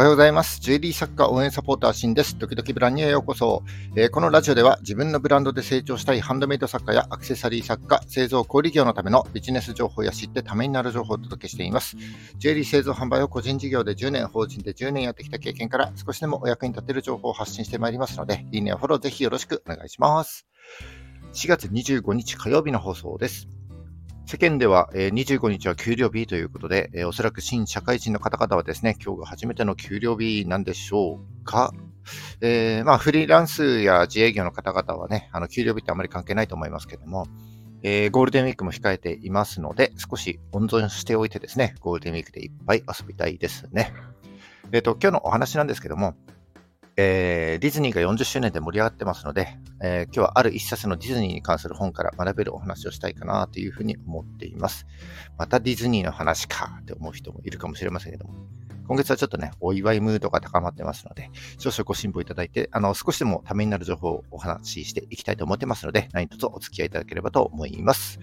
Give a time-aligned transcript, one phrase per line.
[0.00, 0.60] おはようございます。
[0.62, 2.38] ジュエリー作家応援サポーターシンです。
[2.38, 3.64] 時々ブランニュへようこそ、
[3.94, 11.98] えー、このラジオでは自分のブランドで成長したいハンドメイド作家やアクセサリー作家、製造小売業のためのビジネス情報や知ってためになる情報をお届けしています。
[12.38, 20.46] ジュエリー製造販売を個人事業で10年、法人で10年やってきた経験から少しでもお役に立てる情報を発信してまいりますので、いいねやフォローぜひよろしくお願いします。
[21.34, 23.59] 4月25日火曜日の放送です。
[24.30, 31.74] 世間では、え25日は給料日ということで、えおそらく新社会人の方々はですね、今日が初めての給料日なんでしょうか。
[32.40, 37.26] えー、まあ、フリーランスや自営業の方々はね、あの給料日ってあまり関係ないと思いますけども、
[37.82, 43.92] えー、ゴールデンウィークも控えていますので、少し温存しておいてですね、ゴールデンウィークでいっぱい遊びたいですね。
[44.70, 46.14] えっ、と、今日のお話なんですけども、
[46.96, 54.86] えー、ディズニーが40周年で盛り上がってますので、えー、今日はある一冊のディズニーに関する本から学べるお話をしたいかなというふうに思っています。
[55.38, 58.34] またディズニーの話かって思う人もいるかもしれませんけども、
[58.90, 68.18] 今月はちょっとね、お祝いムードが高まってますので、少々ご辛抱いただいて、あの、少しでもためになる情報をお話ししていきたいと思ってますので、何卒お付き合いいただければと思います。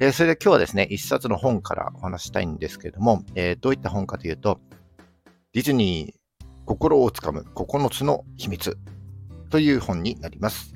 [0.00, 4.60] えー、それで今日はですね、一冊の本からお話したいんですけれども、えー、どういった本かというと、
[5.54, 6.21] ディズニー
[6.64, 8.78] 心をつかむ9つの秘密
[9.50, 10.74] という本になります。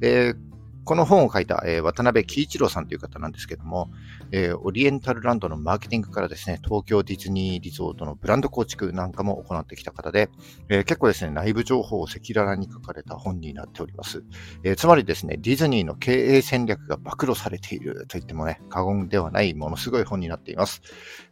[0.00, 0.48] えー、
[0.88, 3.90] この本を書いた、えー、渡辺喜一郎さんという方なんですけども、
[4.32, 10.30] えー、オリエンタルランドのマーケティングからですね、東京ディズニーリゾートのブランド構築なんかも行ってきた方で、
[10.70, 14.24] えー、結構ですね、内部情報を赤裸々に書かれた本になっております。
[14.62, 20.80] えつまりですね、ディズニーの経営戦略が暴露されていると言ってもね、過言ではないものすごい本になっています。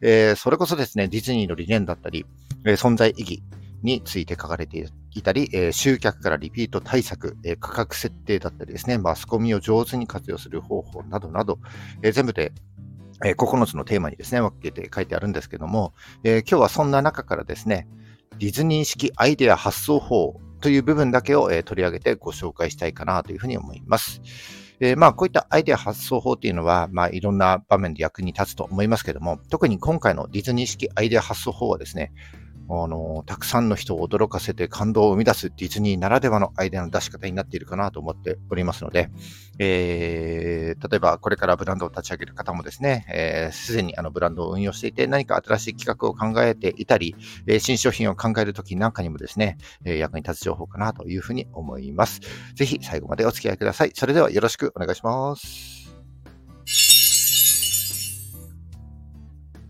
[0.03, 2.27] えそれこそですね、ディズニーの理念だったり、
[2.67, 3.43] え存在意義、
[3.87, 11.61] について書かれていたり、えー、集客からリピート対策、えー、価格設定だったりですね、マスコミを上手に活用する方法などなど、
[12.03, 12.53] えー、全部で
[13.25, 17.89] え9つのテーマにですね、分けて書いてあるんですけども、え今日はそんな中からですね、
[18.39, 24.21] ディズニー式アイデア発想法という部分だけを、え取り上げてご紹介したいかなというふうに思います。
[24.81, 32.13] えー、まあ、こういったアイデア発想法っていうのは、まあ、いろんな場面で役に立つと思いますけども、特に今回のディズニー式アイデア発想法はですね、
[32.69, 39.11] あの、たくさんの人を驚かせて感動を生み出すディズニーならではのアイデアの出し方になっているかなと思っておりますので、
[39.59, 47.15] えー、例えばこれからブランドを立ち上げる方もですね、えす、ー、でにあのブランドを運用していて何か新しい企画を考えていたり、
[47.47, 52.21] えー、新商品を考えるときなんかにもですね、えー、役に立つ情報かなというふうに思います。
[52.55, 53.93] ぜひ最後までお付き合いください。
[53.95, 55.86] それではよろしくお願いします。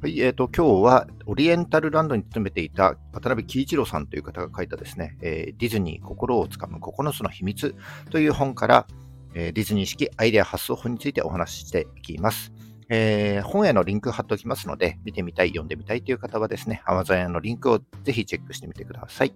[0.06, 7.74] はい、え、ー、と、今日はオリエンタルランドに勤めていた渡辺喜一郎さんという方が書いたですね、えー、ディズニー心をつかむ9つの秘密
[8.10, 8.86] という本から、
[9.34, 12.52] えー、ディズニー式アイデア発想法についてお話ししていきます。
[12.88, 19.34] えー、本へのリンク貼っておきますので、見てみたい、読んでみたいという方はですね、Amazon へのリンクをぜひチェックしてみてください。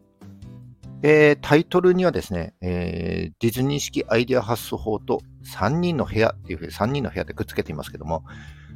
[1.02, 8.22] えー、タイトルにはですね、えー、ディズニー式アイデア発想法と3人の部屋っていうふうに3人の部屋でくっつけていますけども、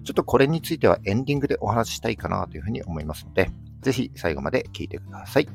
[0.04, 3.50] ちょっとこれについてはエンディングでお話ししたいかなというふうに思いますので、
[3.80, 5.48] ぜひ最後まで聞いてください。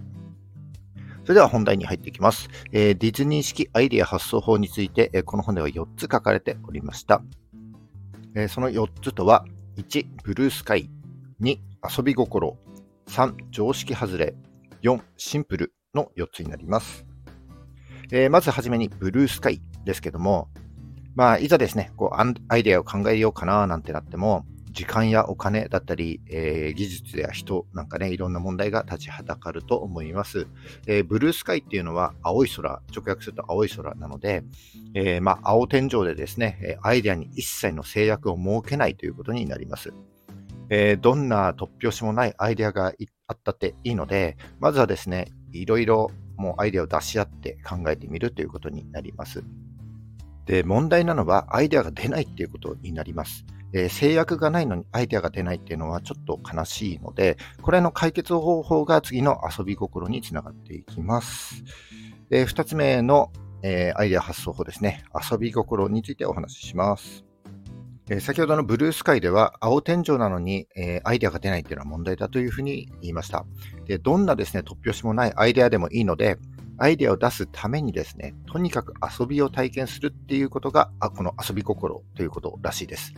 [1.23, 2.49] それでは本題に入っていきます。
[2.71, 7.21] えー、ディズニー式アイデア発想法について、えー、この本では4つ書かれておりました。
[8.35, 9.45] えー、その4つとは、
[9.77, 10.89] 1、ブルースカイ、
[11.41, 11.57] 2、
[11.97, 12.57] 遊び心、
[13.07, 14.33] 3、常識外れ、
[14.81, 17.05] 4、シンプルの4つになります。
[18.11, 20.49] え、まずはじめにブルースカイですけども、
[21.15, 30.47] まあ、いざですね、こう、アイデアを考えようかななんてなっても、時間やお金だったり、えー、技術や人なんかね、いろんな問題が立ちはだかると思います。
[30.87, 34.43] えー、ブルースカイっていうのは青い空、直訳すると青い空なので、
[34.93, 39.91] えー、まあ、青天井でですね、アイデアに一切の制約を設けないということになります。
[40.71, 42.93] えどんな突拍子もないアイデアが
[43.27, 49.43] あったっていいので、まずはですね、いろいろもうアイデアを出し合って考えてみるということになります。
[50.49, 53.45] で、問題なのはアイデアが出ないっていうことになります。
[53.71, 61.63] えー、制約がないのにアイデアが出ないっていうのはちょっと悲しいので、これの解決方法が次の遊び心につながっていきます。
[62.31, 63.31] で、二つ目の、
[63.61, 65.03] えー、アイデア発想法ですね。
[65.31, 67.23] 遊び心についてお話しします。
[68.11, 73.45] え先ほどのブルースカイでは青天井なのに、え、アイデアが出ないっていうのは問題だというふうに言いました。
[73.85, 76.37] で、どんなですね、突拍子もないアイデアでもいいので、
[76.79, 83.13] アイデアを出すためにですね、とにかく遊びを体験するっていうことが、あこの遊び心ということらしいです。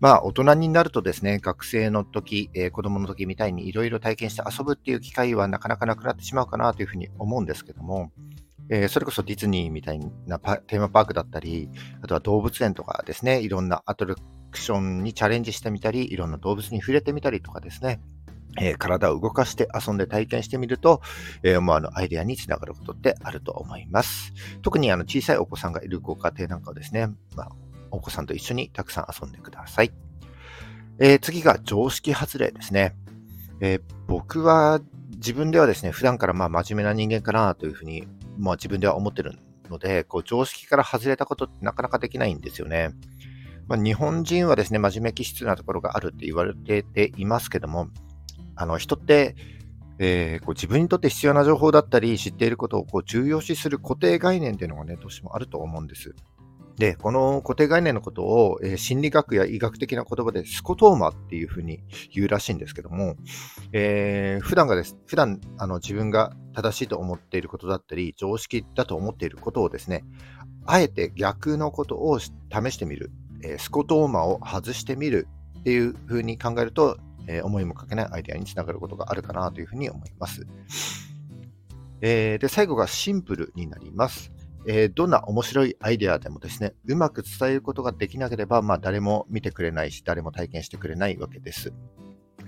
[0.00, 8.12] まあ、大人になるとですね、学生の時、えー、子供の時みたいにいろいろ体験して遊ぶっていう機会はなかなかなくなってしまうかなというふうに思うんですけども、
[8.68, 11.70] えー、それこそディズニーみたいなテーマパークだったり、
[12.02, 14.16] あとは動物園とかですね、いろんなアトラ
[14.50, 18.00] クションにチャレンジしてみたり、いろんな動物に触れてみたりとかですね、
[18.60, 21.02] えー、体を動かして遊んで体験してみると、
[21.42, 24.32] えー、思わぬアイデアにつながることってあると思います。
[24.62, 27.48] 特にあの小さいお子さんがいるご家庭なんかはですね、まあ、
[27.90, 29.92] お子さんと一緒にたくさん遊んでください。
[30.98, 32.94] えー、次が常識外れですね。
[33.60, 34.80] え僕は
[35.16, 38.06] 自分ではですね、普段からまあ真面目な人間かなというふうに、
[38.38, 39.38] まあ、自分では思ってる
[39.70, 42.90] ので、こう常識から外れたことってなかなかできないんですよね。
[43.66, 47.88] まあ、日本人はですね、真面目気質なところがあるって言われていますけども、
[48.56, 49.36] あの人って、
[49.98, 56.14] えー、こう自分にとって必要な情報だったり、知っていることをこう重要視する固定概念っていうのがね、どうしてもあると思うんです。
[56.76, 61.80] で、この固定概念のことを、えー、心理学や医学的な言葉でスコトーマっていうふうに
[62.12, 63.16] 言うらしいんですけども、
[63.72, 70.04] えー、普段がです、普段あの自分が正しいと思っていることだったり、常識だと思っていることをですね、
[70.66, 72.30] あえて逆のことを試
[72.70, 73.10] してみる、
[73.42, 75.28] えー、スコトーマを外してみる
[75.60, 80.46] っていうふうに考えると、えー、思いもかけないアイデアにつながることがあるかなというふうに思います。
[82.00, 84.32] えー、で、最後がシンプルになります。
[84.68, 91.72] えー、どんな面白いアイデアでもですね、うまく伝えることができなければ、まあ、誰も見てくれないし、誰も体験してくれないわけです。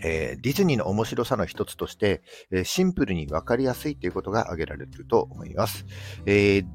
[0.00, 5.86] えー、ディズニーの面白さの一つとして、えー、シンプルにわかりやすいということが挙げられると思います。
[6.26, 6.66] えー、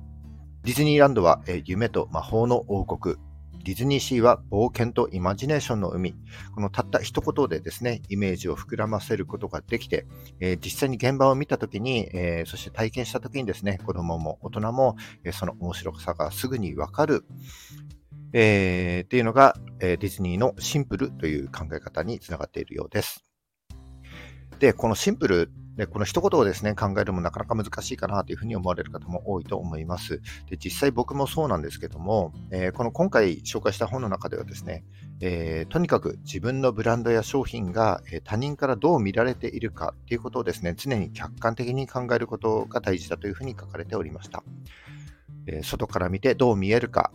[0.63, 3.17] ディズニーランドは、え夢と魔法の王国、
[3.63, 6.13] ディズニーシーは冒険とイマジネーションの海。
[6.54, 10.06] このたった一言でですね、イメージを膨らませることができて、
[10.42, 17.24] えー、実際に現場を見たときに、えー、そして体験したときにですね、子供も大人も、えー、その面白さがすぐにわかる。
[18.33, 23.24] えー、っていうのが、えディズニーのシンプルという考え方につながっているようです。
[24.59, 30.21] で、このシンプルで、この一言をですね、考えるのもなかなか難しいかなというふうに思われる方も多いと思います。
[30.47, 34.83] で、実際僕もそうなんですけども、えー、この今回紹介した本の中ではですね、
[35.19, 44.43] えー、とにかく自分のブランドや商品が、え他人からどう見られているかということをですね、常に客観的に考えることが大事だというふうに書かれておりました。
[45.47, 47.11] えー、外から見てどう見えるか、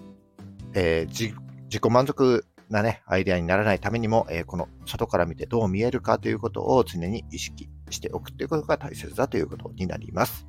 [0.75, 1.33] え自
[1.71, 10.47] 己満足なね、アイデアにならないためにも、えー、この外から見てどう見えるかということを常に意識しておくということが大切だということになります。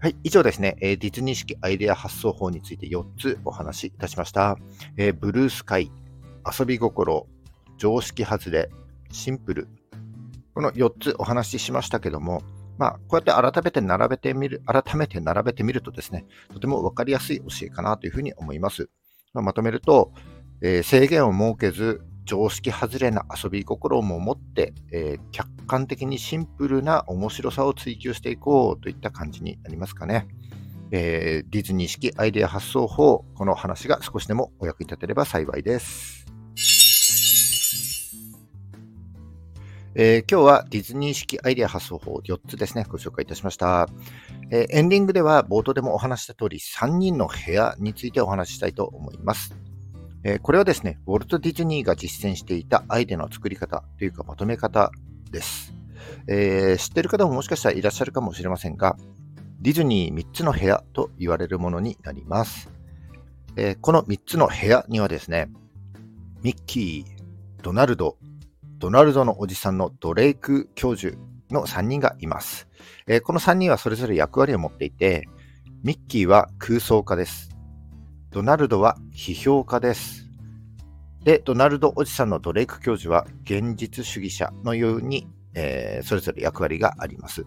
[0.00, 0.16] はい。
[0.22, 4.56] 以上ですね、えー、ディズニー式アイデア発想法について4つお話しいたしました。
[4.96, 5.90] えー、ブルースカイ、
[6.58, 7.26] 遊び心、
[7.78, 8.70] 常識外れ、
[9.10, 9.68] シンプル。
[10.54, 12.42] この4つお話ししましたけども、
[12.78, 18.88] まあ、こうやって改めて並べてみる、改めて並べてみるとですね、とてもわかりやすい教えかなというふうに思います。
[19.34, 20.12] まあ、まとめると、
[20.62, 30.28] えー、制限を設けず、常識外れな遊び心も持って、えー、客観的にシンプルな面白さを追求していこうといった感じになりますかね。
[30.90, 36.26] えー、ディズニー式アイデア発想法、この話が少しでもお役に立てれば幸いです。
[39.94, 43.88] えー、今日はディズニー式アイデア発想法4つですね、ご紹介いたしました。
[44.50, 49.67] えー、エンディングでは冒頭でもお話した通り3人の部屋についてお話ししたいと思います。
[50.24, 54.90] え、これはですね、ウォルト・ディズニーが実践していたアイデアの作り方というかまとめ方
[55.30, 55.74] です。
[56.26, 58.96] えー、知ってる方ももしかしたらいらっしゃるかもしれませんが、
[59.60, 62.70] ディズニー3つの部屋と言われるものになります。
[63.56, 65.50] えー、この3つの部屋にはですね、
[66.42, 68.16] ミッキー、ドナルド、
[68.78, 71.16] ドナルドのおじさんのドレイク教授
[71.50, 72.68] の3人がいます。
[73.06, 75.28] えー、この3人はそれぞれ役割を持っていて、
[75.82, 77.57] ミッキーは空想家です。
[78.30, 80.28] ドナルドは批評家です。
[81.24, 87.46] で、ドナルドおじさんのドレイク教授は現実主義者のように、えー、それぞれ役割があります。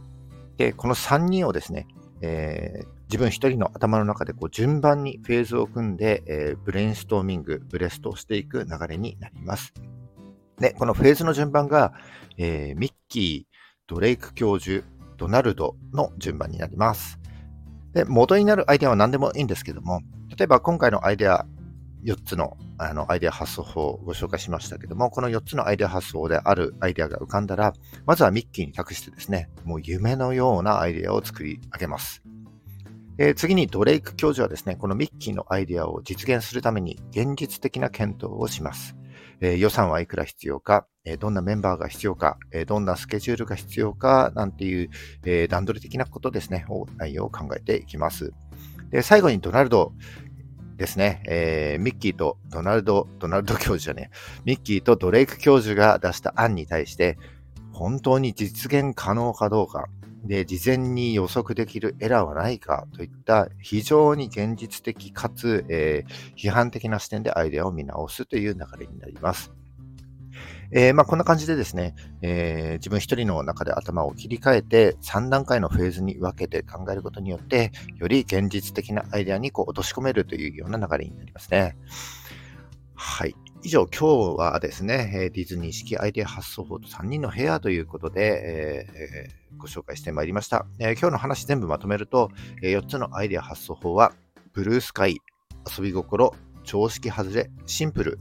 [0.58, 1.86] で、この3人をですね、
[2.22, 9.76] えー、自分一人の頭の中でこう順番にフェーズを組んで、えー、ブレインストーミング、ブレストをしていく流れになります。
[10.58, 11.94] で、このフェーズの順番が、
[12.40, 14.84] えー、ミッキー、ドレイク教授、
[15.18, 17.20] ドナルドの順番になります。
[17.94, 20.02] で、元になるアイデアは何でもいいんですけども、
[20.38, 21.46] 例えば今回のアイデア
[22.04, 27.74] 4つのあのアイデア発想法をご紹介しましたけども、この4つのアイデア発想であるアイデアが浮かんだら、
[28.08, 32.24] まずはミッキーに託してですね、もう夢のようなアイデアを作り上げます。
[33.18, 38.96] で次にドレイク教授はですね、このミッキーのアイデアを実現するために現実的な検討をします。
[39.42, 44.90] えー、予算はいくら必要か、えー、どんなメンバーが必要か、えー、どんなスケジュールが必要か、なんていう、
[45.26, 48.34] え段取り的なことですね、を内容を考えていきます。
[48.92, 49.94] で、最後にドナルド
[50.78, 54.12] ですね、えー、ミッキーとドナルド、ドナルド教授じゃね、
[54.46, 57.18] ミッキーとドレイク教授が出した案に対して、
[57.72, 59.88] 本当に実現可能かどうか、
[60.24, 62.88] で、事前に予測できるエラーはないか。
[62.96, 69.52] といった非常に現実的かつ、えー、批判的な視点でアイデアを見直すという流れになります。
[70.74, 81.76] えー、まあ、こんな感じでですね、えー、自分一人の中で頭を切り替えて3段階のフェーズに分けて考えることによって、より現実的なアイデアにこう落とし込めるというような流れになりますね。
[82.96, 83.36] はい。
[83.64, 92.30] 以上、今日はですね、ディズニー式アイデア発想法と3人の部屋ということで、えー、ご紹介してまいりました、えー、今日の話全部まとめると、
[92.64, 94.14] え4つのアイデア発想法は、
[94.54, 95.20] ブルースカイ、
[95.78, 98.20] 遊び心、常識外れ、シンプル。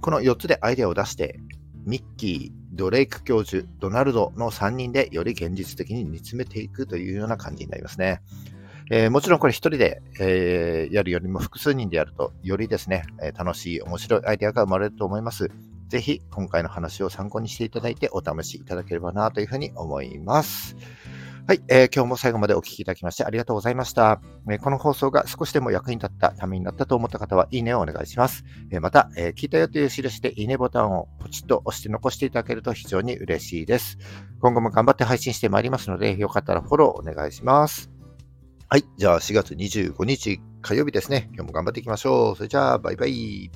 [0.00, 1.40] この4つでアイデアを出して、
[1.84, 8.22] ミッキー、ドレイク教授、ドナルドの3人でより現実的に煮詰めていくというような感じになりますね。
[8.92, 15.48] えー、もちろんこれ1人で、えー、やるよりも複数人でやると、よりですね、え楽しい、面白いアイデアが生まれると思います。
[15.88, 20.76] ぜひ、今回の話を参考にしていただいて、お試しいただければなというふうに思います。
[21.46, 28.44] はい、えー、今日も最後までお聞きいただきましてありがとうございました、えー、この放送が少しでも役に立った、ためになったと思った方は、いいねをお願いします。
[28.70, 33.98] えー、また、え聞いたよという印でいいねボタンをポチッと押して残していただけると非常に嬉しいです。
[34.40, 37.90] 今後も頑張って配信してまいりますので、よかったらフォローお願いします。
[38.68, 38.84] はい。
[38.96, 41.28] じゃあ4月25日火曜日ですね。
[41.34, 42.36] 今日も頑張っていきましょう。
[42.36, 43.50] それじゃあ、バイバイ。